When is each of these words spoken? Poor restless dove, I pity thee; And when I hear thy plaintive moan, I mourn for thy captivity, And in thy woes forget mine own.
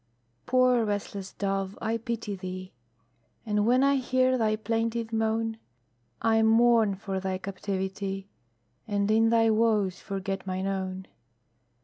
Poor 0.47 0.83
restless 0.83 1.33
dove, 1.33 1.77
I 1.79 1.97
pity 1.99 2.35
thee; 2.35 2.73
And 3.45 3.67
when 3.67 3.83
I 3.83 3.97
hear 3.97 4.35
thy 4.35 4.55
plaintive 4.55 5.13
moan, 5.13 5.59
I 6.23 6.41
mourn 6.41 6.95
for 6.95 7.19
thy 7.19 7.37
captivity, 7.37 8.27
And 8.87 9.11
in 9.11 9.29
thy 9.29 9.51
woes 9.51 9.99
forget 9.99 10.47
mine 10.47 10.65
own. 10.65 11.05